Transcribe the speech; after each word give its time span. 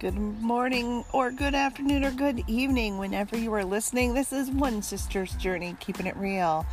Good 0.00 0.16
morning, 0.16 1.04
or 1.12 1.30
good 1.30 1.54
afternoon, 1.54 2.06
or 2.06 2.10
good 2.10 2.42
evening, 2.46 2.96
whenever 2.96 3.36
you 3.36 3.52
are 3.52 3.66
listening. 3.66 4.14
This 4.14 4.32
is 4.32 4.50
One 4.50 4.80
Sister's 4.80 5.34
Journey, 5.34 5.76
keeping 5.78 6.06
it 6.06 6.16
real. 6.16 6.64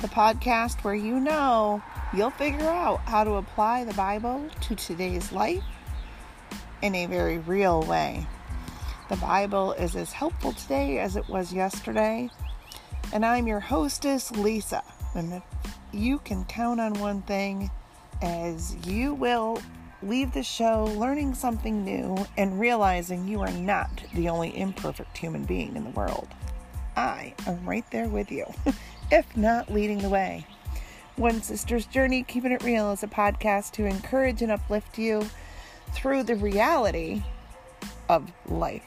The 0.00 0.08
podcast 0.08 0.82
where 0.82 0.96
you 0.96 1.20
know 1.20 1.80
you'll 2.12 2.30
figure 2.30 2.66
out 2.66 2.98
how 3.02 3.22
to 3.22 3.34
apply 3.34 3.84
the 3.84 3.94
Bible 3.94 4.44
to 4.62 4.74
today's 4.74 5.30
life 5.30 5.62
in 6.82 6.96
a 6.96 7.06
very 7.06 7.38
real 7.38 7.84
way. 7.84 8.26
The 9.08 9.18
Bible 9.18 9.74
is 9.74 9.94
as 9.94 10.10
helpful 10.10 10.50
today 10.52 10.98
as 10.98 11.14
it 11.14 11.28
was 11.28 11.52
yesterday. 11.52 12.28
And 13.12 13.24
I'm 13.24 13.46
your 13.46 13.60
hostess, 13.60 14.32
Lisa. 14.32 14.82
And 15.14 15.42
you 15.92 16.18
can 16.18 16.44
count 16.46 16.80
on 16.80 16.94
one 16.94 17.22
thing 17.22 17.70
as 18.20 18.74
you 18.84 19.14
will 19.14 19.62
leave 20.08 20.32
the 20.32 20.42
show 20.42 20.84
learning 20.96 21.34
something 21.34 21.84
new 21.84 22.16
and 22.36 22.60
realizing 22.60 23.26
you 23.26 23.40
are 23.40 23.50
not 23.52 23.90
the 24.14 24.28
only 24.28 24.56
imperfect 24.56 25.16
human 25.16 25.44
being 25.44 25.76
in 25.76 25.84
the 25.84 25.90
world. 25.90 26.28
I 26.96 27.34
am 27.46 27.64
right 27.64 27.84
there 27.90 28.08
with 28.08 28.30
you, 28.30 28.46
if 29.10 29.36
not 29.36 29.72
leading 29.72 29.98
the 29.98 30.08
way. 30.08 30.46
One 31.16 31.42
Sister's 31.42 31.86
Journey, 31.86 32.22
Keeping 32.24 32.52
It 32.52 32.62
Real, 32.62 32.90
is 32.92 33.02
a 33.02 33.08
podcast 33.08 33.72
to 33.72 33.84
encourage 33.84 34.42
and 34.42 34.50
uplift 34.50 34.98
you 34.98 35.28
through 35.92 36.24
the 36.24 36.34
reality 36.34 37.22
of 38.08 38.32
life. 38.46 38.82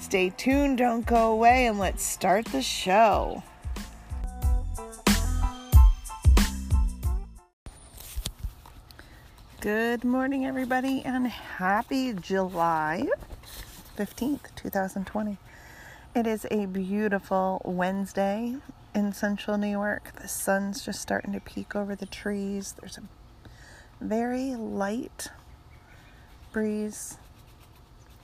Stay 0.00 0.30
tuned, 0.30 0.78
don't 0.78 1.04
go 1.04 1.32
away, 1.32 1.66
and 1.66 1.78
let's 1.78 2.02
start 2.02 2.46
the 2.46 2.62
show. 2.62 3.42
Good 9.66 10.04
morning, 10.04 10.46
everybody, 10.46 11.02
and 11.04 11.26
happy 11.26 12.12
July 12.12 13.08
15th, 13.98 14.54
2020. 14.54 15.38
It 16.14 16.24
is 16.24 16.46
a 16.52 16.66
beautiful 16.66 17.60
Wednesday 17.64 18.58
in 18.94 19.12
central 19.12 19.58
New 19.58 19.66
York. 19.66 20.12
The 20.22 20.28
sun's 20.28 20.84
just 20.84 21.00
starting 21.00 21.32
to 21.32 21.40
peek 21.40 21.74
over 21.74 21.96
the 21.96 22.06
trees. 22.06 22.76
There's 22.78 22.96
a 22.96 23.02
very 24.00 24.54
light 24.54 25.32
breeze. 26.52 27.18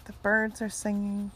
The 0.05 0.13
birds 0.23 0.63
are 0.63 0.69
singing, 0.69 1.33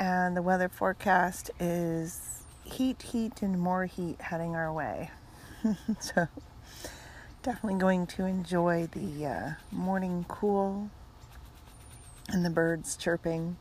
and 0.00 0.36
the 0.36 0.42
weather 0.42 0.68
forecast 0.68 1.52
is 1.60 2.42
heat, 2.64 3.00
heat, 3.00 3.42
and 3.42 3.60
more 3.60 3.84
heat 3.84 4.20
heading 4.22 4.56
our 4.56 4.72
way. 4.72 5.12
so, 6.00 6.26
definitely 7.46 7.78
going 7.78 8.08
to 8.08 8.24
enjoy 8.24 8.88
the 8.90 9.24
uh, 9.24 9.50
morning 9.70 10.24
cool 10.26 10.90
and 12.28 12.44
the 12.44 12.50
birds 12.50 12.96
chirping. 12.96 13.56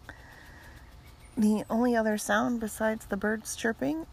The 1.38 1.64
only 1.70 1.96
other 1.96 2.18
sound 2.18 2.60
besides 2.60 3.06
the 3.06 3.16
birds 3.16 3.56
chirping 3.56 4.08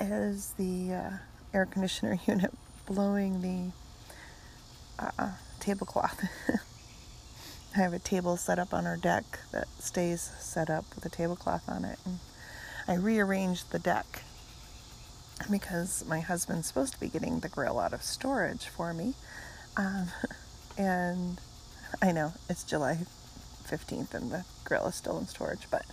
is 0.00 0.54
the 0.56 0.94
uh, 0.94 1.10
air 1.52 1.66
conditioner 1.66 2.18
unit 2.26 2.54
blowing 2.86 3.42
the 3.42 5.04
uh, 5.18 5.32
tablecloth. 5.60 6.24
I 7.76 7.80
have 7.80 7.92
a 7.92 7.98
table 7.98 8.38
set 8.38 8.58
up 8.58 8.72
on 8.72 8.86
our 8.86 8.96
deck 8.96 9.24
that 9.52 9.68
stays 9.78 10.22
set 10.40 10.70
up 10.70 10.86
with 10.94 11.04
a 11.04 11.10
tablecloth 11.10 11.68
on 11.68 11.84
it. 11.84 11.98
And 12.06 12.18
I 12.88 12.94
rearranged 12.94 13.72
the 13.72 13.78
deck 13.78 14.22
because 15.50 16.04
my 16.06 16.20
husband's 16.20 16.66
supposed 16.66 16.94
to 16.94 17.00
be 17.00 17.08
getting 17.08 17.40
the 17.40 17.48
grill 17.48 17.78
out 17.78 17.92
of 17.92 18.02
storage 18.02 18.66
for 18.66 18.92
me. 18.92 19.14
Um, 19.76 20.08
and 20.78 21.40
I 22.02 22.12
know 22.12 22.32
it's 22.48 22.64
July 22.64 22.98
15th 23.66 24.14
and 24.14 24.30
the 24.30 24.44
grill 24.64 24.86
is 24.86 24.94
still 24.94 25.18
in 25.18 25.26
storage, 25.26 25.66
but 25.70 25.84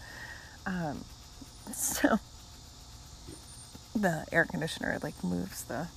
um, 0.65 1.03
so 1.73 2.19
the 3.95 4.25
air 4.31 4.45
conditioner 4.45 4.99
like 5.01 5.23
moves 5.23 5.63
the 5.63 5.87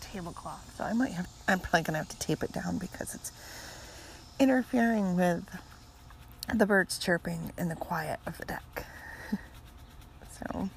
tablecloth. 0.00 0.74
So 0.76 0.84
I 0.84 0.92
might 0.92 1.12
have, 1.12 1.28
I'm 1.46 1.60
probably 1.60 1.84
to 1.84 1.92
have 1.92 2.08
to 2.08 2.18
tape 2.18 2.42
it 2.42 2.52
down 2.52 2.78
because 2.78 3.14
it's 3.14 3.32
interfering 4.38 5.16
with 5.16 5.44
the 6.52 6.66
birds 6.66 6.98
chirping 6.98 7.52
in 7.56 7.68
the 7.68 7.76
quiet 7.76 8.20
of 8.26 8.38
the 8.38 8.44
deck. 8.44 8.86
so 10.38 10.68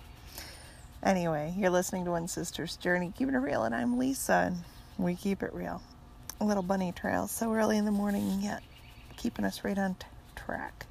Anyway, 1.03 1.53
you're 1.55 1.69
listening 1.69 2.05
to 2.05 2.11
One 2.11 2.27
Sister's 2.27 2.75
Journey, 2.75 3.13
keeping 3.15 3.35
it 3.35 3.37
real, 3.37 3.63
and 3.63 3.75
I'm 3.75 3.99
Lisa, 3.99 4.47
and 4.47 4.57
we 4.97 5.13
keep 5.15 5.43
it 5.43 5.53
real. 5.53 5.81
A 6.41 6.45
little 6.45 6.63
bunny 6.63 6.91
trail, 6.91 7.27
so 7.27 7.53
early 7.53 7.77
in 7.77 7.85
the 7.85 7.91
morning, 7.91 8.39
yet 8.41 8.63
keeping 9.15 9.45
us 9.45 9.63
right 9.63 9.77
on 9.77 9.93
t- 9.93 10.07
track. 10.35 10.87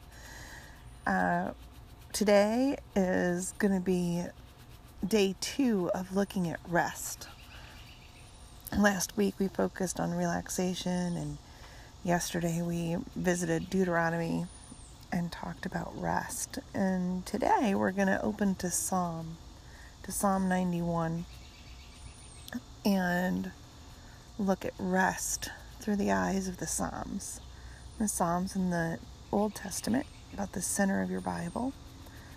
Uh, 1.08 1.50
today 2.12 2.76
is 2.94 3.52
going 3.58 3.74
to 3.74 3.80
be 3.80 4.22
day 5.06 5.34
two 5.40 5.90
of 5.92 6.14
looking 6.14 6.48
at 6.48 6.60
rest. 6.68 7.26
Last 8.78 9.16
week 9.16 9.34
we 9.40 9.48
focused 9.48 9.98
on 9.98 10.12
relaxation, 10.14 11.16
and 11.16 11.36
yesterday 12.04 12.62
we 12.62 12.96
visited 13.16 13.68
Deuteronomy 13.68 14.46
and 15.10 15.32
talked 15.32 15.66
about 15.66 16.00
rest. 16.00 16.60
And 16.72 17.26
today 17.26 17.74
we're 17.74 17.90
going 17.90 18.08
to 18.08 18.22
open 18.22 18.54
to 18.56 18.70
Psalm 18.70 19.36
to 20.06 20.12
Psalm 20.12 20.48
91 20.48 21.24
and 22.84 23.50
look 24.38 24.64
at 24.64 24.72
rest 24.78 25.50
through 25.80 25.96
the 25.96 26.12
eyes 26.12 26.46
of 26.46 26.58
the 26.58 26.66
Psalms. 26.68 27.40
The 27.98 28.06
Psalms 28.06 28.54
in 28.54 28.70
the 28.70 29.00
Old 29.32 29.56
Testament, 29.56 30.06
about 30.32 30.52
the 30.52 30.62
center 30.62 31.02
of 31.02 31.10
your 31.10 31.20
Bible. 31.20 31.72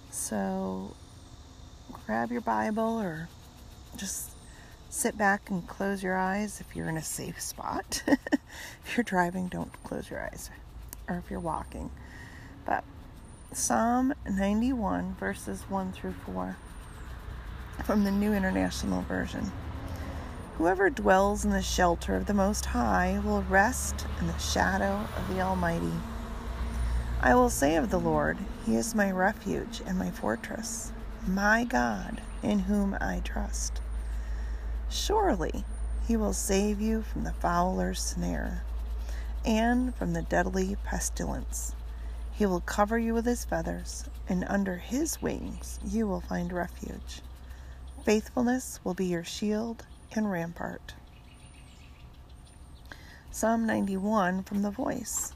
So 0.09 0.96
grab 2.07 2.31
your 2.31 2.41
Bible 2.41 3.00
or 3.00 3.30
just 3.96 4.31
sit 4.90 5.16
back 5.16 5.51
and 5.51 5.68
close 5.68 6.01
your 6.01 6.18
eyes 6.18 6.59
if 6.59 6.75
you're 6.75 6.90
in 6.90 6.97
a 6.97 7.03
safe 7.03 7.40
spot. 7.40 8.01
if 8.07 8.97
you're 8.97 9.03
driving, 9.03 9.47
don't 9.47 9.72
close 9.84 10.09
your 10.09 10.22
eyes, 10.22 10.50
or 11.07 11.18
if 11.18 11.30
you're 11.30 11.40
walking. 11.40 11.91
But 12.66 12.84
Psalm 13.53 14.16
91, 14.28 15.18
verses 15.19 15.62
1 15.69 15.91
through 15.91 16.16
4 16.25 16.56
from 17.84 18.03
the 18.03 18.12
New 18.12 18.34
International 18.34 19.01
Version. 19.03 19.51
Whoever 20.57 20.90
dwells 20.90 21.45
in 21.45 21.51
the 21.51 21.62
shelter 21.62 22.16
of 22.16 22.25
the 22.25 22.34
Most 22.34 22.66
High 22.66 23.22
will 23.23 23.44
rest 23.44 24.06
in 24.19 24.28
the 24.28 24.38
shadow 24.38 25.07
of 25.16 25.34
the 25.34 25.41
Almighty. 25.41 25.94
I 27.22 27.35
will 27.35 27.50
say 27.50 27.75
of 27.75 27.89
the 27.89 28.00
Lord, 28.00 28.38
He 28.66 28.75
is 28.75 28.95
my 28.95 29.12
refuge 29.12 29.81
and 29.85 29.97
my 29.97 30.12
fortress, 30.12 30.91
my 31.25 31.63
God, 31.63 32.22
in 32.44 32.59
whom 32.59 32.97
I 33.00 33.22
trust. 33.23 33.81
Surely 34.89 35.63
He 36.07 36.18
will 36.18 36.34
save 36.34 36.81
you 36.81 37.01
from 37.01 37.23
the 37.23 37.34
fowler's 37.34 38.01
snare 38.01 38.63
and 39.45 39.95
from 39.95 40.13
the 40.13 40.22
deadly 40.22 40.75
pestilence. 40.84 41.75
He 42.31 42.45
will 42.45 42.62
cover 42.62 42.97
you 42.97 43.13
with 43.13 43.25
His 43.25 43.45
feathers, 43.45 44.06
and 44.28 44.45
under 44.47 44.78
His 44.78 45.22
wings 45.22 45.79
you 45.85 46.07
will 46.07 46.22
find 46.22 46.51
refuge. 46.53 47.22
Faithfulness 48.06 48.80
will 48.84 48.94
be 48.94 49.08
your 49.08 49.26
shield 49.26 49.86
and 50.14 50.32
rampart. 50.32 50.94
Psalm 53.30 53.66
91 53.66 54.44
from 54.44 54.62
the 54.62 54.72
Voice 54.72 55.34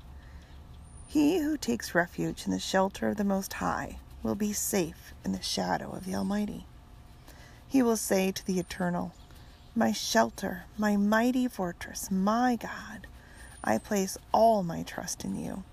He 1.06 1.40
who 1.40 1.58
takes 1.58 1.94
refuge 1.94 2.46
in 2.46 2.52
the 2.52 2.60
shelter 2.60 3.10
of 3.10 3.18
the 3.18 3.26
Most 3.26 3.54
High 3.54 3.98
will 4.24 4.36
be 4.36 4.54
safe 4.54 5.14
in 5.26 5.34
the 5.34 5.42
shadow 5.42 5.92
of 5.92 6.06
the 6.06 6.16
Almighty. 6.16 6.66
He 7.68 7.84
will 7.84 7.98
say 7.98 8.32
to 8.32 8.46
the 8.46 8.60
Eternal, 8.60 9.12
My 9.76 9.92
shelter, 9.92 10.64
my 10.78 10.96
mighty 10.96 11.50
fortress, 11.50 12.10
my 12.10 12.56
God, 12.56 13.08
I 13.62 13.78
place 13.78 14.18
all 14.32 14.64
my 14.64 14.84
trust 14.84 15.26
in 15.26 15.36
you. 15.36 15.64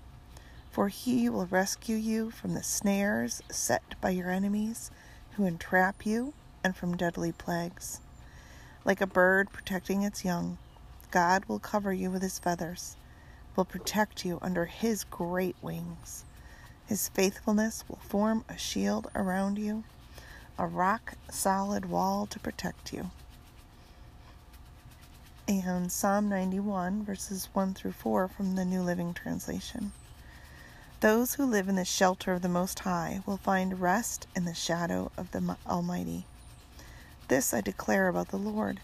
For 0.71 0.89
he 0.89 1.29
will 1.29 1.45
rescue 1.45 1.95
you 1.95 2.31
from 2.31 2.53
the 2.53 2.63
snares 2.63 3.41
set 3.49 3.95
by 4.01 4.09
your 4.09 4.29
enemies 4.29 4.91
who 5.31 5.45
entrap 5.45 6.05
you 6.05 6.33
and 6.63 6.75
from 6.75 6.97
deadly 6.97 7.31
plagues. 7.31 7.99
Like 8.83 9.01
a 9.01 9.07
bird 9.07 9.51
protecting 9.51 10.03
its 10.03 10.25
young, 10.25 10.57
God 11.11 11.45
will 11.45 11.59
cover 11.59 11.93
you 11.93 12.09
with 12.09 12.21
his 12.21 12.39
feathers, 12.39 12.95
will 13.55 13.65
protect 13.65 14.25
you 14.25 14.39
under 14.41 14.65
his 14.65 15.03
great 15.03 15.55
wings. 15.61 16.25
His 16.85 17.09
faithfulness 17.09 17.83
will 17.87 17.99
form 18.01 18.43
a 18.49 18.57
shield 18.57 19.09
around 19.13 19.57
you, 19.57 19.83
a 20.57 20.67
rock 20.67 21.13
solid 21.29 21.85
wall 21.85 22.25
to 22.27 22.39
protect 22.39 22.93
you. 22.93 23.11
And 25.47 25.91
Psalm 25.91 26.29
91, 26.29 27.03
verses 27.03 27.49
1 27.53 27.73
through 27.73 27.91
4 27.91 28.27
from 28.27 28.55
the 28.55 28.63
New 28.63 28.81
Living 28.81 29.13
Translation. 29.13 29.91
Those 31.01 31.33
who 31.33 31.45
live 31.45 31.67
in 31.67 31.75
the 31.75 31.83
shelter 31.83 32.31
of 32.31 32.41
the 32.41 32.47
Most 32.47 32.79
High 32.79 33.21
will 33.25 33.37
find 33.37 33.81
rest 33.81 34.27
in 34.35 34.45
the 34.45 34.53
shadow 34.53 35.11
of 35.17 35.31
the 35.31 35.57
Almighty. 35.67 36.25
This 37.31 37.53
I 37.53 37.61
declare 37.61 38.09
about 38.09 38.27
the 38.27 38.35
Lord. 38.35 38.81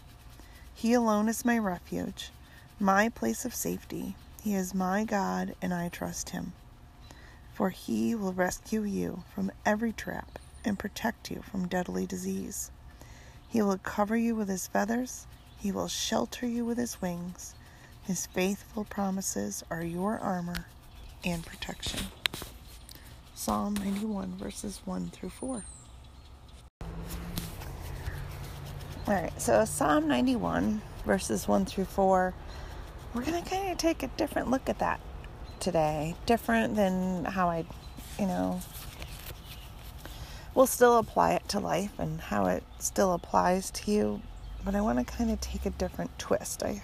He 0.74 0.94
alone 0.94 1.28
is 1.28 1.44
my 1.44 1.58
refuge, 1.58 2.30
my 2.80 3.10
place 3.10 3.44
of 3.44 3.54
safety, 3.54 4.16
He 4.42 4.54
is 4.54 4.72
my 4.72 5.04
God, 5.04 5.54
and 5.60 5.74
I 5.74 5.90
trust 5.90 6.30
him. 6.30 6.54
For 7.52 7.68
he 7.68 8.14
will 8.14 8.32
rescue 8.32 8.84
you 8.84 9.22
from 9.34 9.52
every 9.66 9.92
trap 9.92 10.38
and 10.64 10.78
protect 10.78 11.30
you 11.30 11.42
from 11.42 11.68
deadly 11.68 12.06
disease. 12.06 12.70
He 13.46 13.60
will 13.60 13.76
cover 13.76 14.16
you 14.16 14.34
with 14.34 14.48
his 14.48 14.66
feathers, 14.66 15.26
he 15.58 15.70
will 15.70 15.88
shelter 15.88 16.46
you 16.46 16.64
with 16.64 16.78
his 16.78 17.02
wings. 17.02 17.54
His 18.04 18.24
faithful 18.24 18.84
promises 18.84 19.62
are 19.70 19.84
your 19.84 20.18
armor 20.18 20.68
and 21.22 21.44
protection. 21.44 22.06
Psalm 23.34 23.74
91, 23.74 24.38
verses 24.38 24.80
1 24.86 25.10
through 25.10 25.28
4. 25.28 25.64
All 29.08 29.14
right, 29.14 29.40
so 29.40 29.64
Psalm 29.64 30.06
91, 30.06 30.82
verses 31.06 31.48
1 31.48 31.64
through 31.64 31.86
4, 31.86 32.34
we're 33.14 33.22
going 33.22 33.42
to 33.42 33.48
kind 33.48 33.72
of 33.72 33.78
take 33.78 34.02
a 34.02 34.08
different 34.08 34.50
look 34.50 34.68
at 34.68 34.80
that 34.80 35.00
today. 35.60 36.14
Different 36.26 36.76
than 36.76 37.24
how 37.24 37.48
I, 37.48 37.64
you 38.18 38.26
know, 38.26 38.60
we'll 40.54 40.66
still 40.66 40.98
apply 40.98 41.32
it 41.32 41.48
to 41.48 41.58
life 41.58 41.98
and 41.98 42.20
how 42.20 42.48
it 42.48 42.62
still 42.80 43.14
applies 43.14 43.70
to 43.70 43.90
you, 43.90 44.20
but 44.62 44.74
I 44.74 44.82
want 44.82 44.98
to 44.98 45.04
kind 45.06 45.30
of 45.30 45.40
take 45.40 45.64
a 45.64 45.70
different 45.70 46.18
twist. 46.18 46.62
I 46.62 46.82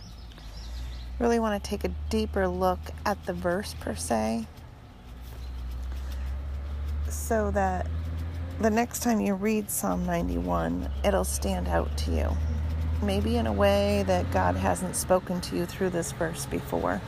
really 1.18 1.38
want 1.38 1.62
to 1.62 1.68
take 1.68 1.84
a 1.84 1.90
deeper 2.08 2.48
look 2.48 2.80
at 3.04 3.22
the 3.26 3.34
verse 3.34 3.74
per 3.80 3.94
se 3.94 4.46
so 7.10 7.50
that 7.50 7.86
the 8.60 8.70
next 8.70 9.02
time 9.02 9.20
you 9.20 9.34
read 9.34 9.70
Psalm 9.70 10.06
91, 10.06 10.88
it'll 11.04 11.24
stand 11.24 11.68
out 11.68 11.96
to 11.98 12.10
you. 12.12 12.30
Maybe 13.02 13.36
in 13.36 13.46
a 13.46 13.52
way 13.52 14.04
that 14.06 14.30
God 14.30 14.56
hasn't 14.56 14.96
spoken 14.96 15.40
to 15.42 15.56
you 15.56 15.66
through 15.66 15.90
this 15.90 16.12
verse 16.12 16.46
before. 16.46 17.00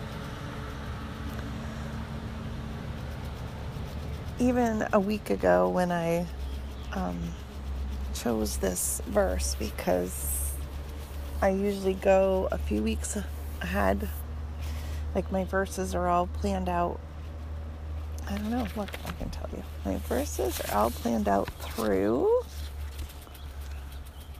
Even 4.38 4.86
a 4.92 5.00
week 5.00 5.30
ago, 5.30 5.68
when 5.68 5.92
I 5.92 6.26
um, 6.92 7.18
chose 8.14 8.58
this 8.58 9.00
verse, 9.06 9.54
because 9.58 10.52
I 11.40 11.50
usually 11.50 11.94
go 11.94 12.48
a 12.50 12.58
few 12.58 12.82
weeks 12.82 13.16
ahead, 13.62 14.08
like 15.14 15.30
my 15.32 15.44
verses 15.44 15.94
are 15.94 16.08
all 16.08 16.26
planned 16.26 16.68
out 16.68 17.00
I 18.28 18.36
don't 18.36 18.50
know. 18.50 18.66
what 18.74 18.90
I 19.06 19.12
can 19.12 19.30
tell 19.30 19.48
you. 19.52 19.62
My 19.84 19.98
verses 19.98 20.60
are 20.60 20.76
all 20.76 20.90
planned 20.90 21.28
out 21.28 21.48
through 21.60 22.42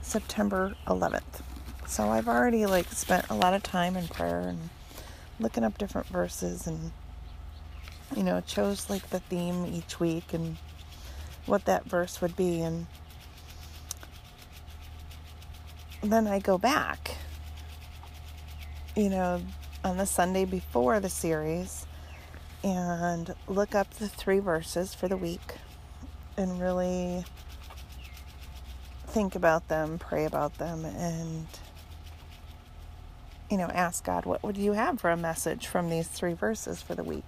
September 0.01 0.75
11th. 0.87 1.41
So 1.87 2.09
I've 2.09 2.27
already 2.27 2.65
like 2.65 2.91
spent 2.91 3.29
a 3.29 3.33
lot 3.35 3.53
of 3.53 3.63
time 3.63 3.95
in 3.95 4.07
prayer 4.07 4.41
and 4.41 4.69
looking 5.39 5.63
up 5.63 5.77
different 5.77 6.07
verses 6.07 6.67
and 6.67 6.91
you 8.15 8.23
know, 8.23 8.41
chose 8.41 8.89
like 8.89 9.09
the 9.09 9.19
theme 9.19 9.65
each 9.65 9.99
week 9.99 10.33
and 10.33 10.57
what 11.45 11.65
that 11.65 11.85
verse 11.85 12.21
would 12.21 12.35
be 12.35 12.61
and 12.61 12.87
then 16.03 16.27
I 16.27 16.39
go 16.39 16.57
back 16.57 17.15
you 18.95 19.09
know 19.09 19.41
on 19.83 19.97
the 19.97 20.05
Sunday 20.05 20.45
before 20.45 20.99
the 20.99 21.09
series 21.09 21.86
and 22.63 23.33
look 23.47 23.75
up 23.75 23.93
the 23.95 24.07
three 24.07 24.39
verses 24.39 24.93
for 24.93 25.07
the 25.07 25.17
week 25.17 25.55
and 26.37 26.59
really 26.61 27.23
think 29.07 29.35
about 29.35 29.67
them, 29.67 29.97
pray 29.97 30.25
about 30.25 30.57
them, 30.57 30.85
and 30.85 31.47
you 33.49 33.57
know, 33.57 33.67
ask 33.67 34.03
God, 34.03 34.25
what 34.25 34.43
would 34.43 34.57
you 34.57 34.73
have 34.73 34.99
for 34.99 35.09
a 35.09 35.17
message 35.17 35.67
from 35.67 35.89
these 35.89 36.07
three 36.07 36.33
verses 36.33 36.81
for 36.81 36.95
the 36.95 37.03
week? 37.03 37.23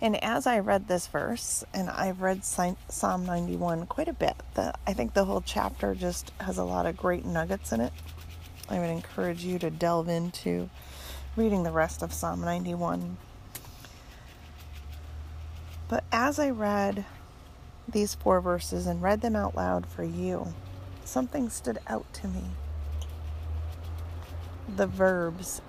And 0.00 0.22
as 0.22 0.46
I 0.46 0.58
read 0.58 0.86
this 0.86 1.06
verse, 1.06 1.64
and 1.72 1.88
I've 1.88 2.20
read 2.20 2.44
Psalm 2.44 3.24
91 3.24 3.86
quite 3.86 4.08
a 4.08 4.12
bit, 4.12 4.34
the, 4.52 4.74
I 4.86 4.92
think 4.92 5.14
the 5.14 5.24
whole 5.24 5.40
chapter 5.40 5.94
just 5.94 6.30
has 6.40 6.58
a 6.58 6.64
lot 6.64 6.84
of 6.84 6.96
great 6.96 7.24
nuggets 7.24 7.72
in 7.72 7.80
it. 7.80 7.92
I 8.68 8.78
would 8.78 8.90
encourage 8.90 9.44
you 9.44 9.58
to 9.60 9.70
delve 9.70 10.08
into 10.08 10.68
reading 11.36 11.62
the 11.62 11.70
rest 11.70 12.02
of 12.02 12.12
Psalm 12.12 12.42
91 12.42 13.16
but 15.88 16.04
as 16.12 16.38
I 16.38 16.50
read 16.50 17.04
these 17.88 18.14
four 18.14 18.40
verses 18.40 18.86
and 18.86 19.02
read 19.02 19.20
them 19.20 19.36
out 19.36 19.54
loud 19.54 19.86
for 19.86 20.04
you, 20.04 20.54
something 21.04 21.48
stood 21.50 21.78
out 21.86 22.10
to 22.14 22.28
me. 22.28 22.44
The 24.76 24.86
verbs 24.86 25.60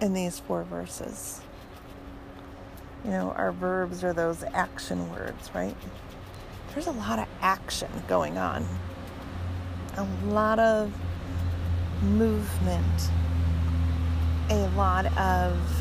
in 0.00 0.14
these 0.14 0.38
four 0.38 0.62
verses. 0.62 1.40
You 3.04 3.10
know, 3.10 3.32
our 3.32 3.52
verbs 3.52 4.04
are 4.04 4.12
those 4.12 4.44
action 4.44 5.10
words, 5.10 5.50
right? 5.54 5.76
There's 6.72 6.86
a 6.86 6.92
lot 6.92 7.18
of 7.18 7.26
action 7.40 7.90
going 8.06 8.38
on, 8.38 8.66
a 9.96 10.06
lot 10.26 10.58
of 10.58 10.92
movement, 12.02 13.10
a 14.48 14.68
lot 14.76 15.06
of 15.18 15.79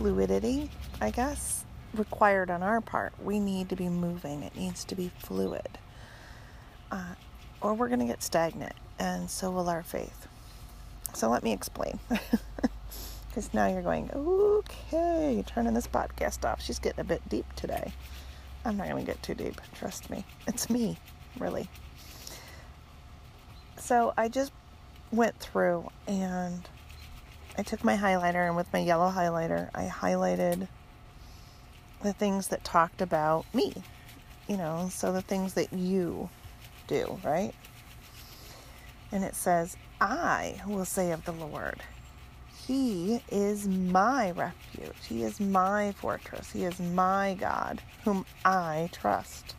fluidity, 0.00 0.70
I 0.98 1.10
guess, 1.10 1.62
required 1.92 2.50
on 2.50 2.62
our 2.62 2.80
part. 2.80 3.12
We 3.22 3.38
need 3.38 3.68
to 3.68 3.76
be 3.76 3.90
moving, 3.90 4.42
it 4.42 4.56
needs 4.56 4.82
to 4.84 4.94
be 4.94 5.10
fluid. 5.18 5.68
Uh, 6.90 7.14
or 7.60 7.74
we're 7.74 7.88
going 7.88 8.00
to 8.00 8.06
get 8.06 8.22
stagnant, 8.22 8.72
and 8.98 9.28
so 9.28 9.50
will 9.50 9.68
our 9.68 9.82
faith. 9.82 10.26
So 11.12 11.28
let 11.28 11.42
me 11.42 11.52
explain. 11.52 12.00
Because 13.28 13.54
now 13.54 13.68
you're 13.68 13.82
going, 13.82 14.10
okay, 14.12 15.44
turning 15.46 15.72
this 15.72 15.86
podcast 15.86 16.44
off. 16.44 16.60
She's 16.60 16.80
getting 16.80 16.98
a 16.98 17.04
bit 17.04 17.22
deep 17.28 17.46
today. 17.54 17.92
I'm 18.64 18.76
not 18.76 18.88
going 18.88 19.06
to 19.06 19.06
get 19.06 19.22
too 19.22 19.34
deep, 19.34 19.60
trust 19.72 20.10
me. 20.10 20.24
It's 20.48 20.68
me, 20.68 20.98
really. 21.38 21.68
So 23.76 24.12
I 24.16 24.26
just 24.26 24.50
went 25.12 25.38
through 25.38 25.88
and 26.08 26.68
I 27.58 27.62
took 27.62 27.84
my 27.84 27.96
highlighter 27.96 28.46
and 28.46 28.56
with 28.56 28.72
my 28.72 28.78
yellow 28.78 29.10
highlighter, 29.10 29.70
I 29.74 29.86
highlighted 29.86 30.68
the 32.02 32.12
things 32.12 32.48
that 32.48 32.64
talked 32.64 33.02
about 33.02 33.44
me. 33.54 33.74
You 34.48 34.56
know, 34.56 34.88
so 34.90 35.12
the 35.12 35.22
things 35.22 35.54
that 35.54 35.72
you 35.72 36.28
do, 36.86 37.20
right? 37.22 37.52
And 39.12 39.24
it 39.24 39.34
says, 39.34 39.76
I 40.00 40.60
will 40.66 40.84
say 40.84 41.12
of 41.12 41.24
the 41.24 41.32
Lord, 41.32 41.82
He 42.66 43.22
is 43.30 43.68
my 43.68 44.30
refuge. 44.30 45.06
He 45.08 45.22
is 45.22 45.40
my 45.40 45.92
fortress. 45.92 46.50
He 46.50 46.64
is 46.64 46.80
my 46.80 47.36
God, 47.38 47.82
whom 48.04 48.24
I 48.44 48.88
trust. 48.92 49.54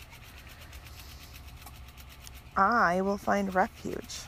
I 2.58 3.02
will 3.02 3.18
find 3.18 3.54
refuge. 3.54 4.20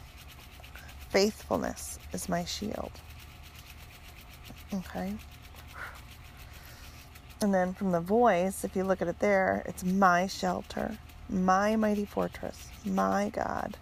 Faithfulness 1.09 1.99
is 2.13 2.29
my 2.29 2.45
shield. 2.45 2.91
Okay. 4.73 5.13
And 7.41 7.53
then 7.53 7.73
from 7.73 7.91
the 7.91 7.99
voice, 7.99 8.63
if 8.63 8.75
you 8.75 8.83
look 8.83 9.01
at 9.01 9.07
it 9.07 9.19
there, 9.19 9.63
it's 9.65 9.83
my 9.83 10.27
shelter, 10.27 10.97
my 11.29 11.75
mighty 11.75 12.05
fortress, 12.05 12.69
my 12.85 13.29
God. 13.33 13.77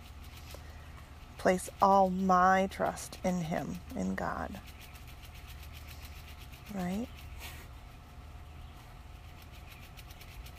Place 1.37 1.69
all 1.81 2.09
my 2.09 2.67
trust 2.71 3.19
in 3.23 3.41
Him, 3.41 3.79
in 3.95 4.15
God. 4.15 4.59
Right? 6.73 7.07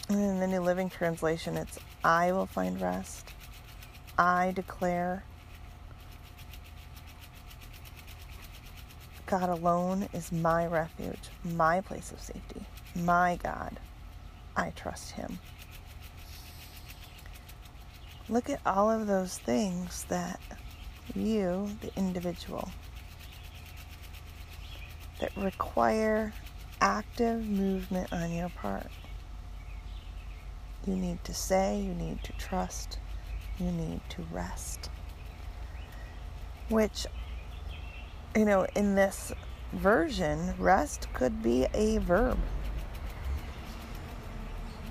And 0.08 0.20
in 0.20 0.40
the 0.40 0.46
New 0.46 0.60
Living 0.60 0.88
Translation, 0.90 1.56
it's 1.56 1.78
I 2.04 2.32
will 2.32 2.46
find 2.46 2.80
rest. 2.80 3.32
I 4.18 4.52
declare 4.54 5.24
God 9.26 9.48
alone 9.48 10.08
is 10.12 10.32
my 10.32 10.66
refuge, 10.66 11.30
my 11.44 11.80
place 11.80 12.12
of 12.12 12.20
safety, 12.20 12.64
my 12.94 13.38
God. 13.42 13.78
I 14.56 14.70
trust 14.70 15.12
Him. 15.12 15.38
Look 18.28 18.50
at 18.50 18.60
all 18.66 18.90
of 18.90 19.06
those 19.06 19.38
things 19.38 20.04
that 20.08 20.40
you, 21.14 21.70
the 21.80 21.90
individual, 21.96 22.70
that 25.20 25.36
require 25.36 26.32
active 26.80 27.46
movement 27.46 28.12
on 28.12 28.32
your 28.32 28.48
part. 28.48 28.88
You 30.86 30.96
need 30.96 31.22
to 31.24 31.34
say, 31.34 31.80
you 31.80 31.94
need 31.94 32.24
to 32.24 32.32
trust, 32.32 32.98
you 33.58 33.70
need 33.70 34.00
to 34.10 34.22
rest. 34.32 34.90
Which 36.68 37.06
you 38.34 38.44
know, 38.44 38.66
in 38.74 38.94
this 38.94 39.32
version, 39.72 40.54
rest 40.58 41.08
could 41.12 41.42
be 41.42 41.66
a 41.74 41.98
verb. 41.98 42.38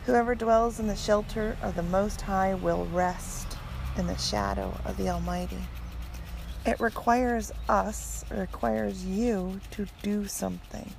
Whoever 0.05 0.35
dwells 0.35 0.79
in 0.79 0.87
the 0.87 0.95
shelter 0.95 1.57
of 1.61 1.75
the 1.75 1.83
Most 1.83 2.21
High 2.21 2.53
will 2.55 2.85
rest 2.85 3.57
in 3.97 4.07
the 4.07 4.17
shadow 4.17 4.77
of 4.85 4.97
the 4.97 5.09
Almighty. 5.09 5.61
It 6.65 6.79
requires 6.79 7.51
us, 7.67 8.23
it 8.29 8.35
requires 8.35 9.05
you 9.05 9.59
to 9.71 9.87
do 10.03 10.27
something, 10.27 10.93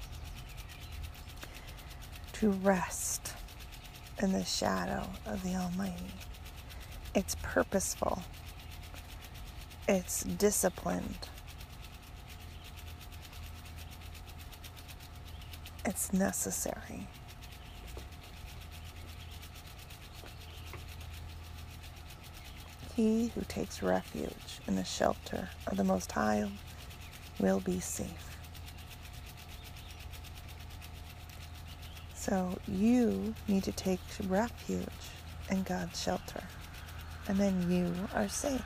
to 2.35 2.51
rest 2.51 3.35
in 4.21 4.33
the 4.33 4.45
shadow 4.45 5.09
of 5.27 5.43
the 5.45 5.55
Almighty. 5.55 6.13
It's 7.15 7.37
purposeful, 7.43 8.23
it's 9.89 10.23
disciplined, 10.25 11.29
it's 15.85 16.13
necessary. 16.13 17.09
He 22.95 23.33
who 23.35 23.41
takes 23.43 23.83
refuge 23.83 24.61
in 24.67 24.77
the 24.77 24.85
shelter 24.85 25.49
of 25.67 25.77
the 25.77 25.85
Most 25.85 26.13
High 26.13 26.51
will 27.39 27.61
be 27.61 27.81
safe. 27.81 28.37
So 32.15 32.59
you 32.69 33.35
need 33.49 33.65
to 33.65 33.73
take 33.73 34.01
refuge 34.29 34.87
in 35.51 35.63
God's 35.65 36.01
shelter, 36.01 36.43
and 37.27 37.39
then 37.39 37.71
you 37.71 37.93
are 38.15 38.29
safe. 38.29 38.63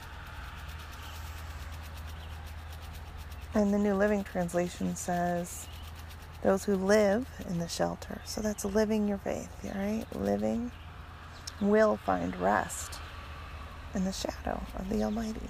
And 3.55 3.73
the 3.73 3.79
New 3.79 3.95
Living 3.95 4.23
Translation 4.25 4.95
says, 4.97 5.67
those 6.47 6.65
who 6.65 6.77
live 6.77 7.27
in 7.51 7.59
the 7.59 7.67
shelter. 7.67 8.21
So 8.25 8.41
that's 8.41 8.65
living 8.65 9.09
your 9.09 9.19
faith, 9.19 9.51
all 9.65 9.81
right? 9.81 10.05
Living 10.15 10.71
will 11.61 11.97
find 11.97 12.37
rest 12.37 13.01
in 13.97 14.05
the 14.05 14.13
shadow 14.13 14.63
of 14.77 14.89
the 14.89 15.03
Almighty. 15.03 15.49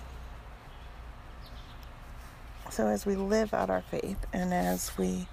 So, 2.71 2.87
as 2.87 3.05
we 3.05 3.15
live 3.15 3.53
out 3.53 3.69
our 3.69 3.83
faith 3.83 4.25
and 4.33 4.55
as 4.55 4.97
we 4.97 5.29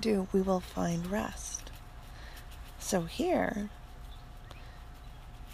do, 0.00 0.26
we 0.32 0.40
will 0.40 0.60
find 0.60 1.06
rest. 1.10 1.70
So, 2.78 3.02
here, 3.02 3.68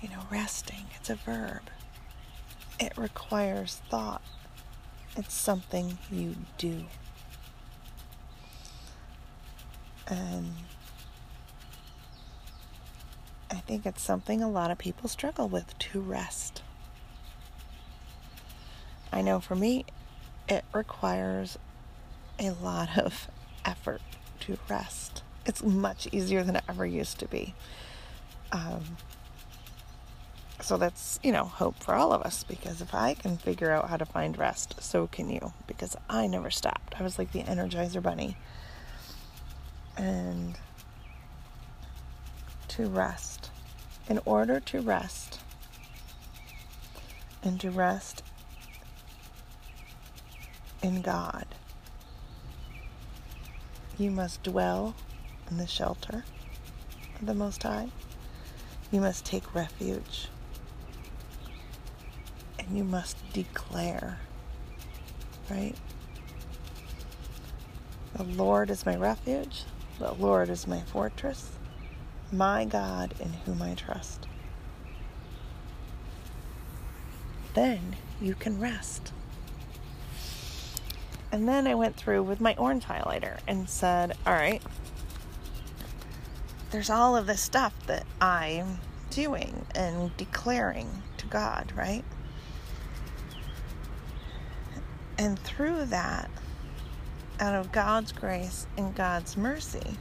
you 0.00 0.10
know, 0.10 0.22
resting, 0.30 0.86
it's 0.94 1.10
a 1.10 1.16
verb, 1.16 1.62
it 2.78 2.96
requires 2.96 3.82
thought, 3.90 4.22
it's 5.16 5.34
something 5.34 5.98
you 6.08 6.36
do. 6.56 6.84
And 10.10 10.52
I 13.50 13.56
think 13.56 13.86
it's 13.86 14.02
something 14.02 14.42
a 14.42 14.50
lot 14.50 14.70
of 14.70 14.78
people 14.78 15.08
struggle 15.08 15.48
with 15.48 15.78
to 15.78 16.00
rest. 16.00 16.62
I 19.12 19.22
know 19.22 19.40
for 19.40 19.54
me, 19.54 19.84
it 20.48 20.64
requires 20.72 21.58
a 22.38 22.50
lot 22.50 22.98
of 22.98 23.28
effort 23.64 24.02
to 24.40 24.58
rest. 24.68 25.22
It's 25.46 25.62
much 25.62 26.08
easier 26.12 26.42
than 26.42 26.56
it 26.56 26.64
ever 26.68 26.84
used 26.84 27.18
to 27.20 27.26
be. 27.26 27.54
Um, 28.52 28.96
so 30.60 30.76
that's, 30.76 31.18
you 31.22 31.32
know, 31.32 31.44
hope 31.44 31.76
for 31.82 31.94
all 31.94 32.12
of 32.12 32.22
us 32.22 32.44
because 32.44 32.80
if 32.80 32.94
I 32.94 33.14
can 33.14 33.36
figure 33.36 33.70
out 33.70 33.88
how 33.88 33.96
to 33.96 34.04
find 34.04 34.36
rest, 34.36 34.82
so 34.82 35.06
can 35.06 35.30
you. 35.30 35.52
Because 35.66 35.96
I 36.08 36.26
never 36.26 36.50
stopped. 36.50 37.00
I 37.00 37.02
was 37.02 37.18
like 37.18 37.32
the 37.32 37.42
Energizer 37.42 38.02
Bunny. 38.02 38.36
And 39.96 40.58
to 42.68 42.86
rest, 42.86 43.50
in 44.08 44.20
order 44.24 44.60
to 44.60 44.80
rest, 44.80 45.40
and 47.42 47.60
to 47.60 47.70
rest 47.70 48.22
in 50.82 51.02
God, 51.02 51.46
you 53.98 54.10
must 54.10 54.42
dwell 54.42 54.94
in 55.50 55.58
the 55.58 55.66
shelter 55.66 56.24
of 57.18 57.26
the 57.26 57.34
Most 57.34 57.62
High. 57.62 57.88
You 58.90 59.00
must 59.00 59.26
take 59.26 59.54
refuge. 59.54 60.28
And 62.58 62.76
you 62.76 62.84
must 62.84 63.16
declare, 63.32 64.18
right? 65.50 65.74
The 68.14 68.24
Lord 68.24 68.70
is 68.70 68.86
my 68.86 68.96
refuge. 68.96 69.64
The 70.00 70.14
Lord 70.14 70.48
is 70.48 70.66
my 70.66 70.80
fortress 70.80 71.52
my 72.32 72.64
God 72.64 73.14
in 73.20 73.32
whom 73.44 73.62
I 73.62 73.74
trust. 73.74 74.26
Then 77.54 77.96
you 78.20 78.34
can 78.34 78.60
rest. 78.60 79.12
And 81.32 81.48
then 81.48 81.66
I 81.66 81.74
went 81.74 81.96
through 81.96 82.22
with 82.22 82.40
my 82.40 82.54
orange 82.56 82.84
highlighter 82.84 83.38
and 83.46 83.68
said, 83.68 84.16
all 84.26 84.32
right, 84.32 84.62
there's 86.70 86.90
all 86.90 87.16
of 87.16 87.26
this 87.26 87.40
stuff 87.40 87.74
that 87.86 88.04
I'm 88.20 88.78
doing 89.10 89.66
and 89.74 90.16
declaring 90.16 91.02
to 91.18 91.26
God, 91.26 91.72
right? 91.76 92.04
And 95.18 95.38
through 95.38 95.86
that, 95.86 96.30
out 97.40 97.54
of 97.54 97.72
God's 97.72 98.12
grace 98.12 98.66
and 98.76 98.94
God's 98.94 99.36
mercy, 99.36 99.96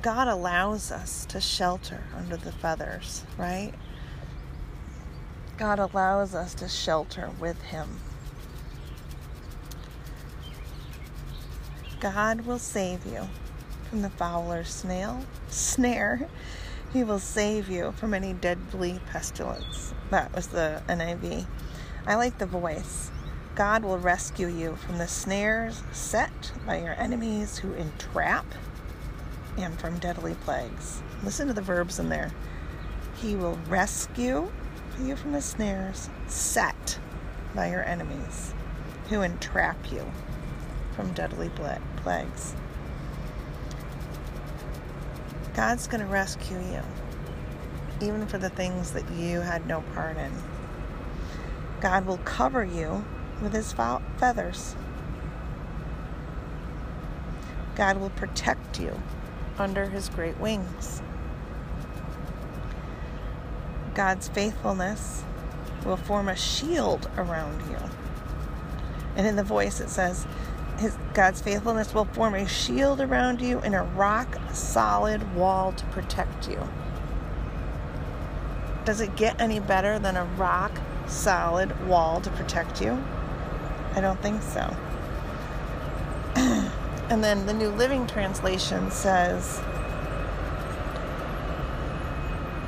God 0.00 0.28
allows 0.28 0.92
us 0.92 1.26
to 1.26 1.40
shelter 1.40 2.04
under 2.16 2.36
the 2.36 2.52
feathers, 2.52 3.24
right? 3.36 3.72
God 5.56 5.80
allows 5.80 6.36
us 6.36 6.54
to 6.54 6.68
shelter 6.68 7.30
with 7.40 7.60
Him. 7.62 7.98
God 11.98 12.42
will 12.42 12.60
save 12.60 13.04
you 13.04 13.28
from 13.90 14.02
the 14.02 14.10
fowler's 14.10 14.68
snail, 14.68 15.24
snare. 15.48 16.28
He 16.92 17.02
will 17.02 17.18
save 17.18 17.68
you 17.68 17.92
from 17.96 18.14
any 18.14 18.34
deadly 18.34 19.00
pestilence. 19.10 19.92
That 20.10 20.32
was 20.32 20.46
the 20.46 20.80
NIV. 20.88 21.44
I 22.06 22.14
like 22.14 22.38
the 22.38 22.46
voice. 22.46 23.10
God 23.58 23.82
will 23.82 23.98
rescue 23.98 24.46
you 24.46 24.76
from 24.76 24.98
the 24.98 25.08
snares 25.08 25.82
set 25.90 26.52
by 26.64 26.78
your 26.78 26.94
enemies 26.94 27.58
who 27.58 27.72
entrap 27.72 28.46
and 29.56 29.76
from 29.80 29.98
deadly 29.98 30.34
plagues. 30.34 31.02
Listen 31.24 31.48
to 31.48 31.52
the 31.52 31.60
verbs 31.60 31.98
in 31.98 32.08
there. 32.08 32.30
He 33.16 33.34
will 33.34 33.58
rescue 33.68 34.48
you 35.02 35.16
from 35.16 35.32
the 35.32 35.42
snares 35.42 36.08
set 36.28 37.00
by 37.52 37.70
your 37.70 37.82
enemies 37.82 38.54
who 39.08 39.22
entrap 39.22 39.90
you 39.90 40.08
from 40.94 41.12
deadly 41.12 41.50
plagues. 41.96 42.54
God's 45.54 45.88
going 45.88 46.00
to 46.00 46.06
rescue 46.06 46.58
you, 46.58 46.82
even 48.00 48.24
for 48.28 48.38
the 48.38 48.50
things 48.50 48.92
that 48.92 49.10
you 49.10 49.40
had 49.40 49.66
no 49.66 49.80
part 49.94 50.16
in. 50.16 50.30
God 51.80 52.06
will 52.06 52.18
cover 52.18 52.62
you 52.62 53.04
with 53.42 53.52
his 53.52 53.72
feathers. 53.72 54.74
God 57.76 57.98
will 57.98 58.10
protect 58.10 58.80
you 58.80 59.00
under 59.58 59.86
his 59.86 60.08
great 60.08 60.38
wings. 60.38 61.02
God's 63.94 64.28
faithfulness 64.28 65.24
will 65.84 65.96
form 65.96 66.28
a 66.28 66.36
shield 66.36 67.08
around 67.16 67.60
you. 67.70 67.78
And 69.16 69.26
in 69.26 69.36
the 69.36 69.44
voice 69.44 69.80
it 69.80 69.90
says, 69.90 70.26
his, 70.78 70.96
God's 71.14 71.40
faithfulness 71.40 71.92
will 71.92 72.04
form 72.04 72.34
a 72.34 72.46
shield 72.46 73.00
around 73.00 73.40
you 73.40 73.58
and 73.60 73.74
a 73.74 73.82
rock 73.82 74.38
solid 74.52 75.34
wall 75.34 75.72
to 75.72 75.84
protect 75.86 76.48
you. 76.48 76.60
Does 78.84 79.00
it 79.00 79.16
get 79.16 79.40
any 79.40 79.60
better 79.60 79.98
than 79.98 80.16
a 80.16 80.24
rock 80.24 80.72
solid 81.06 81.86
wall 81.88 82.20
to 82.20 82.30
protect 82.30 82.80
you? 82.80 83.02
I 83.94 84.00
don't 84.00 84.20
think 84.20 84.42
so. 84.42 84.76
And 87.10 87.24
then 87.24 87.46
the 87.46 87.54
New 87.54 87.70
Living 87.70 88.06
Translation 88.06 88.90
says, 88.90 89.62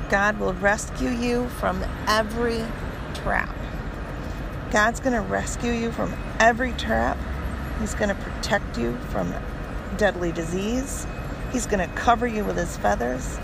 God 0.09 0.39
will 0.39 0.53
rescue 0.53 1.11
you 1.11 1.47
from 1.49 1.83
every 2.07 2.65
trap. 3.13 3.55
God's 4.71 4.99
going 4.99 5.13
to 5.13 5.21
rescue 5.21 5.71
you 5.71 5.91
from 5.91 6.11
every 6.39 6.71
trap. 6.73 7.19
He's 7.79 7.93
going 7.93 8.09
to 8.09 8.15
protect 8.15 8.79
you 8.79 8.97
from 9.09 9.31
deadly 9.97 10.31
disease. 10.31 11.05
He's 11.51 11.67
going 11.67 11.87
to 11.87 11.95
cover 11.95 12.25
you 12.25 12.43
with 12.43 12.57
his 12.57 12.77
feathers. 12.77 13.37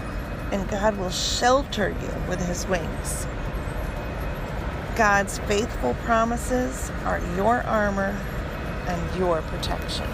And 0.51 0.67
God 0.67 0.97
will 0.97 1.11
shelter 1.11 1.89
you 1.89 2.11
with 2.27 2.43
his 2.47 2.65
wings. 2.67 3.27
God's 4.97 5.37
faithful 5.37 5.93
promises 6.05 6.89
are 7.05 7.21
your 7.35 7.61
armor 7.61 8.17
and 8.87 9.19
your 9.19 9.43
protection. 9.43 10.07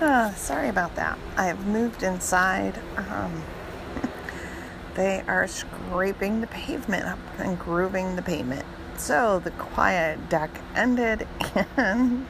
Uh, 0.00 0.32
sorry 0.34 0.68
about 0.68 0.94
that. 0.94 1.18
I 1.36 1.46
have 1.46 1.66
moved 1.66 2.04
inside. 2.04 2.78
Um, 2.96 3.42
They 4.94 5.24
are 5.26 5.48
scraping 5.48 6.40
the 6.40 6.46
pavement 6.46 7.04
up 7.04 7.18
and 7.38 7.58
grooving 7.58 8.14
the 8.14 8.22
pavement. 8.22 8.64
So 8.96 9.40
the 9.40 9.50
quiet 9.50 10.28
deck 10.28 10.50
ended, 10.76 11.26
and 11.76 12.28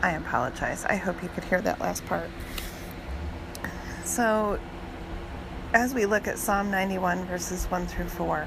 I 0.00 0.12
apologize. 0.12 0.84
I 0.84 0.94
hope 0.94 1.20
you 1.20 1.28
could 1.30 1.42
hear 1.42 1.60
that 1.62 1.80
last 1.80 2.06
part. 2.06 2.30
So, 4.04 4.60
as 5.74 5.94
we 5.94 6.06
look 6.06 6.28
at 6.28 6.38
Psalm 6.38 6.70
91, 6.70 7.24
verses 7.24 7.64
1 7.66 7.88
through 7.88 8.08
4, 8.08 8.46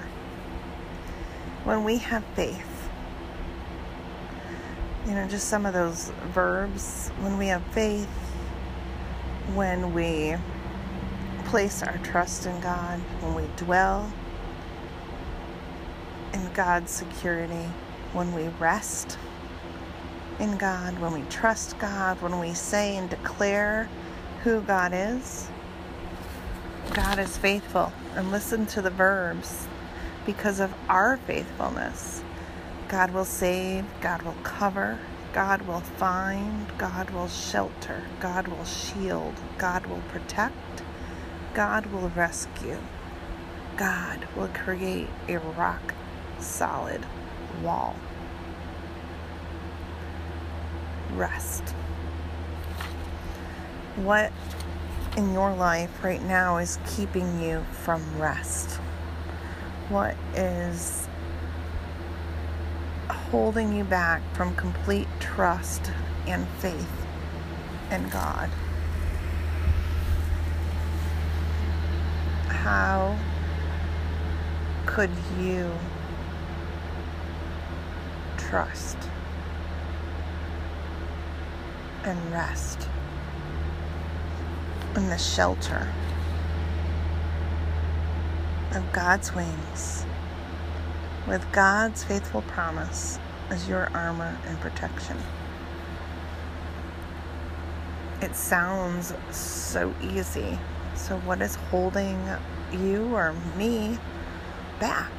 when 1.64 1.84
we 1.84 1.98
have 1.98 2.24
faith, 2.36 2.90
you 5.06 5.14
know, 5.14 5.28
just 5.28 5.48
some 5.48 5.66
of 5.66 5.74
those 5.74 6.12
verbs, 6.34 7.10
when 7.22 7.38
we 7.38 7.48
have 7.48 7.64
faith, 7.68 8.08
when 9.54 9.94
we 9.94 10.36
place 11.46 11.84
our 11.84 11.98
trust 12.00 12.46
in 12.46 12.60
God, 12.60 13.00
when 13.22 13.36
we 13.36 13.44
dwell 13.58 14.12
in 16.34 16.52
God's 16.54 16.92
security, 16.92 17.70
when 18.12 18.34
we 18.34 18.48
rest 18.60 19.18
in 20.40 20.58
God, 20.58 20.98
when 21.00 21.14
we 21.14 21.22
trust 21.30 21.78
God, 21.80 22.22
when 22.22 22.40
we 22.40 22.54
say 22.54 22.98
and 22.98 23.10
declare 23.10 23.88
who 24.44 24.62
God 24.62 24.92
is. 24.94 25.50
God 26.94 27.20
is 27.20 27.38
faithful. 27.38 27.94
And 28.16 28.32
listen 28.32 28.66
to 28.68 28.82
the 28.82 28.90
verbs 28.90 29.68
because 30.26 30.60
of 30.60 30.74
our 30.90 31.18
faithfulness. 31.18 32.24
God 32.88 33.12
will 33.12 33.26
save, 33.26 33.86
God 34.02 34.22
will 34.22 34.36
cover, 34.44 35.00
God 35.34 35.64
will 35.64 35.82
find, 35.82 36.68
God 36.78 37.10
will 37.10 37.28
shelter, 37.28 38.04
God 38.20 38.48
will 38.48 38.66
shield, 38.66 39.34
God 39.58 39.86
will 39.88 40.02
protect, 40.10 40.84
God 41.54 41.88
will 41.88 42.10
rescue, 42.10 42.78
God 43.76 44.28
will 44.36 44.50
create 44.50 45.10
a 45.28 45.40
rock 45.40 45.94
solid 46.40 47.04
wall. 47.64 47.96
Rest. 51.14 51.70
What 53.96 54.32
in 55.18 55.34
your 55.34 55.54
life 55.54 56.04
right 56.04 56.22
now 56.24 56.58
is 56.58 56.80
keeping 56.96 57.42
you 57.42 57.66
from 57.72 58.20
rest? 58.20 58.80
What 59.90 60.16
is 60.34 61.08
holding 63.10 63.76
you 63.76 63.84
back 63.84 64.22
from 64.34 64.56
complete 64.56 65.08
trust 65.20 65.92
and 66.26 66.48
faith 66.60 67.06
in 67.92 68.08
God? 68.10 68.50
How 72.48 73.18
could 74.86 75.12
you 75.38 75.70
trust 78.38 78.98
and 82.04 82.32
rest 82.32 82.88
in 84.96 85.10
the 85.10 85.18
shelter 85.18 85.92
of 88.76 88.92
God's 88.92 89.34
wings 89.36 90.06
with 91.28 91.46
God's 91.52 92.04
faithful 92.04 92.42
promise 92.44 93.20
as 93.50 93.68
your 93.68 93.90
armor 93.94 94.38
and 94.46 94.60
protection. 94.60 95.18
It 98.22 98.36
sounds 98.36 99.14
so 99.32 99.94
easy. 100.02 100.58
So, 100.96 101.18
what 101.20 101.42
is 101.42 101.56
holding 101.56 102.20
you 102.72 103.14
or 103.14 103.34
me 103.58 103.98
back? 104.80 105.12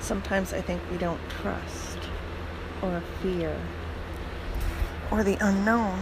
Sometimes 0.00 0.52
I 0.52 0.60
think 0.60 0.80
we 0.90 0.98
don't 0.98 1.20
trust 1.28 1.98
or 2.82 3.02
fear 3.22 3.56
or 5.10 5.24
the 5.24 5.36
unknown. 5.40 5.98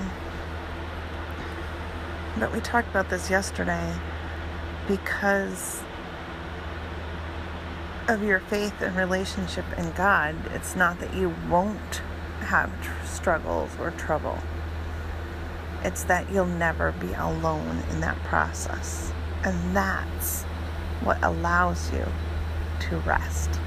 But 2.38 2.53
we 2.53 2.61
talked 2.61 2.88
about 2.88 3.11
this 3.11 3.31
yesterday 3.31 3.94
because 4.88 5.83
of 8.09 8.23
your 8.23 8.40
faith 8.40 8.81
and 8.81 8.97
relationship 8.97 9.64
in 9.79 9.90
God. 9.92 10.35
It's 10.53 10.75
not 10.75 10.99
that 10.99 11.14
you 11.14 11.35
won't 11.49 12.03
have 12.40 12.70
tr- 12.83 13.07
struggles 13.07 13.70
or 13.81 13.92
trouble, 13.92 14.38
it's 15.83 16.05
that 16.05 16.31
you'll 16.31 16.47
never 16.47 16.92
be 16.92 17.12
alone 17.14 17.83
in 17.90 18.01
that 18.01 18.16
process. 18.25 19.12
And 19.44 19.77
that's 19.77 20.42
what 21.03 21.23
allows 21.23 21.92
you 21.92 22.05
to 22.88 22.97
rest. 23.01 23.61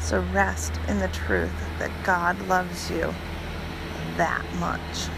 So 0.00 0.20
rest 0.32 0.72
in 0.88 0.98
the 0.98 1.08
truth 1.08 1.52
that 1.78 1.90
God 2.04 2.40
loves 2.48 2.90
you 2.90 3.14
that 4.16 4.44
much. 4.58 5.08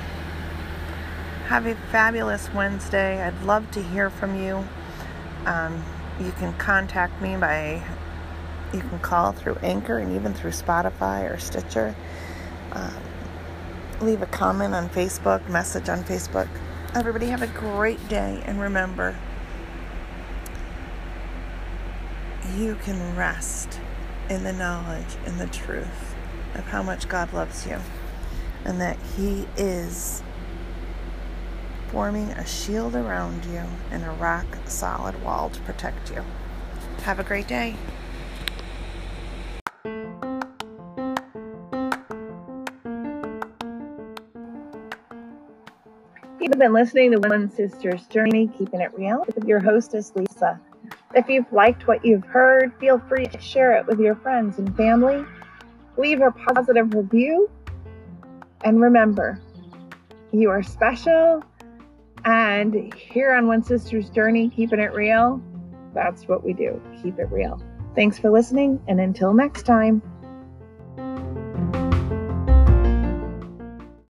Have 1.48 1.64
a 1.64 1.74
fabulous 1.90 2.52
Wednesday. 2.52 3.22
I'd 3.22 3.42
love 3.44 3.70
to 3.70 3.82
hear 3.82 4.10
from 4.10 4.38
you. 4.38 4.68
Um, 5.46 5.82
you 6.20 6.30
can 6.32 6.52
contact 6.58 7.22
me 7.22 7.38
by, 7.38 7.82
you 8.74 8.80
can 8.80 8.98
call 8.98 9.32
through 9.32 9.54
Anchor 9.62 9.96
and 9.96 10.14
even 10.14 10.34
through 10.34 10.50
Spotify 10.50 11.34
or 11.34 11.38
Stitcher. 11.38 11.96
Um, 12.72 13.02
leave 14.02 14.20
a 14.20 14.26
comment 14.26 14.74
on 14.74 14.90
Facebook, 14.90 15.48
message 15.48 15.88
on 15.88 16.04
Facebook. 16.04 16.48
Everybody 16.94 17.28
have 17.28 17.40
a 17.40 17.46
great 17.46 18.06
day 18.10 18.42
and 18.44 18.60
remember, 18.60 19.16
you 22.58 22.74
can 22.74 23.16
rest 23.16 23.80
in 24.28 24.44
the 24.44 24.52
knowledge 24.52 25.16
and 25.24 25.40
the 25.40 25.46
truth 25.46 26.14
of 26.56 26.64
how 26.66 26.82
much 26.82 27.08
God 27.08 27.32
loves 27.32 27.66
you 27.66 27.78
and 28.66 28.78
that 28.82 28.98
He 29.16 29.48
is 29.56 30.22
forming 31.88 32.30
a 32.32 32.46
shield 32.46 32.94
around 32.94 33.44
you 33.46 33.62
and 33.90 34.04
a 34.04 34.10
rock 34.12 34.46
solid 34.66 35.22
wall 35.22 35.50
to 35.50 35.60
protect 35.62 36.10
you. 36.10 36.22
Have 37.02 37.18
a 37.18 37.24
great 37.24 37.48
day. 37.48 37.76
You've 46.40 46.58
been 46.58 46.72
listening 46.72 47.12
to 47.12 47.18
One 47.18 47.50
Sister's 47.50 48.06
Journey, 48.06 48.48
Keeping 48.58 48.80
It 48.80 48.92
Real, 48.94 49.24
with 49.34 49.44
your 49.44 49.60
hostess, 49.60 50.12
Lisa. 50.14 50.60
If 51.14 51.28
you've 51.28 51.50
liked 51.52 51.86
what 51.86 52.04
you've 52.04 52.24
heard, 52.24 52.72
feel 52.80 52.98
free 53.08 53.26
to 53.26 53.40
share 53.40 53.78
it 53.78 53.86
with 53.86 53.98
your 53.98 54.14
friends 54.16 54.58
and 54.58 54.76
family. 54.76 55.24
Leave 55.96 56.20
a 56.20 56.30
positive 56.30 56.94
review. 56.94 57.50
And 58.64 58.80
remember, 58.80 59.40
you 60.32 60.50
are 60.50 60.62
special. 60.62 61.42
And 62.28 62.92
here 62.92 63.32
on 63.32 63.46
One 63.46 63.62
Sister's 63.62 64.10
Journey, 64.10 64.50
Keeping 64.50 64.80
It 64.80 64.92
Real, 64.92 65.40
that's 65.94 66.28
what 66.28 66.44
we 66.44 66.52
do. 66.52 66.78
Keep 67.02 67.18
it 67.18 67.30
real. 67.30 67.58
Thanks 67.94 68.18
for 68.18 68.30
listening. 68.30 68.82
And 68.86 69.00
until 69.00 69.32
next 69.32 69.62
time. 69.62 70.02